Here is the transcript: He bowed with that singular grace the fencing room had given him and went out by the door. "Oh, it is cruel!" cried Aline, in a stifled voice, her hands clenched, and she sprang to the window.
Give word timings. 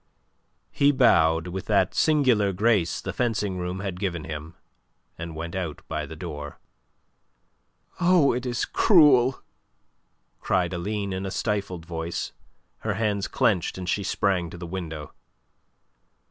He 0.71 0.91
bowed 0.91 1.49
with 1.49 1.65
that 1.67 1.93
singular 1.93 2.53
grace 2.53 3.01
the 3.01 3.13
fencing 3.13 3.59
room 3.59 3.81
had 3.81 3.99
given 3.99 4.23
him 4.23 4.55
and 5.15 5.35
went 5.35 5.53
out 5.53 5.83
by 5.87 6.07
the 6.07 6.15
door. 6.15 6.57
"Oh, 7.99 8.33
it 8.33 8.43
is 8.43 8.65
cruel!" 8.65 9.43
cried 10.39 10.73
Aline, 10.73 11.13
in 11.13 11.23
a 11.23 11.29
stifled 11.29 11.85
voice, 11.85 12.31
her 12.79 12.95
hands 12.95 13.27
clenched, 13.27 13.77
and 13.77 13.87
she 13.87 14.01
sprang 14.01 14.49
to 14.49 14.57
the 14.57 14.65
window. 14.65 15.13